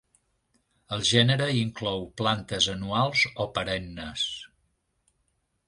[0.95, 4.27] El gènere inclou plantes anuals o perennes.